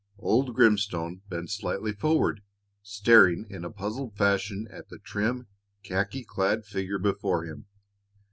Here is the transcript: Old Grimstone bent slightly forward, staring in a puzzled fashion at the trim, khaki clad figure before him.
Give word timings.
Old 0.17 0.55
Grimstone 0.55 1.21
bent 1.29 1.51
slightly 1.51 1.93
forward, 1.93 2.41
staring 2.81 3.45
in 3.51 3.63
a 3.63 3.69
puzzled 3.69 4.17
fashion 4.17 4.67
at 4.71 4.89
the 4.89 4.97
trim, 4.97 5.45
khaki 5.83 6.23
clad 6.23 6.65
figure 6.65 6.97
before 6.97 7.45
him. 7.45 7.67